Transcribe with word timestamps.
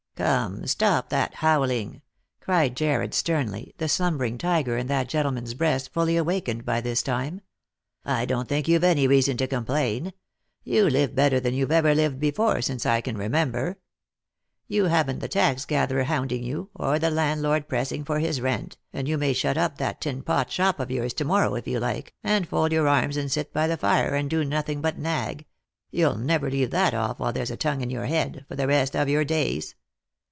"Come, 0.21 0.67
stop 0.67 1.09
that 1.09 1.33
howling," 1.35 2.03
cried 2.41 2.75
Jarred 2.77 3.15
sternly, 3.15 3.73
the 3.79 3.89
slum 3.89 4.19
bering 4.19 4.37
tiger 4.37 4.77
in 4.77 4.85
that 4.85 5.09
gentleman's 5.09 5.55
breast 5.55 5.91
fully 5.91 6.15
awakened 6.15 6.63
by 6.63 6.79
this 6.79 7.01
time." 7.01 7.41
I 8.05 8.25
don't 8.25 8.47
think 8.47 8.67
you've 8.67 8.83
any 8.83 9.07
reason 9.07 9.35
to 9.37 9.47
complain. 9.47 10.13
You 10.63 10.87
live 10.87 11.15
better 11.15 11.39
than 11.39 11.55
you've 11.55 11.71
ever 11.71 11.95
lived 11.95 12.19
before, 12.19 12.61
since 12.61 12.85
I 12.85 13.01
can 13.01 13.17
remember. 13.17 13.79
You 14.67 14.83
haven't 14.85 15.19
the 15.21 15.27
tax 15.27 15.65
gatherer 15.65 16.03
hounding 16.03 16.43
you, 16.43 16.69
or 16.75 16.99
the 16.99 17.09
landlord 17.09 17.67
pressing 17.67 18.05
for 18.05 18.19
his 18.19 18.41
rent, 18.41 18.77
and 18.93 19.07
you 19.07 19.17
may 19.17 19.33
shut 19.33 19.57
up 19.57 19.79
that 19.79 20.01
tinpot 20.01 20.51
shop 20.51 20.79
of 20.79 20.91
yours 20.91 21.15
to 21.15 21.25
morrow 21.25 21.55
if 21.55 21.67
you 21.67 21.79
like, 21.79 22.13
and 22.23 22.47
fold 22.47 22.71
your 22.71 22.87
arms 22.87 23.17
and 23.17 23.31
sit 23.31 23.51
by 23.51 23.65
the 23.65 23.75
fire, 23.77 24.13
and 24.13 24.29
do 24.29 24.43
nothing 24.45 24.81
but 24.81 24.99
nag— 24.99 25.45
you'll 25.89 26.15
never 26.17 26.51
leave 26.51 26.69
that 26.69 26.93
off 26.93 27.17
while 27.19 27.33
there's 27.33 27.49
a 27.49 27.57
tongue 27.57 27.81
in 27.81 27.89
your 27.89 28.05
head— 28.05 28.45
for 28.47 28.55
the 28.55 28.67
rest 28.67 28.95
of 28.95 29.09
your 29.09 29.25
days. 29.25 29.73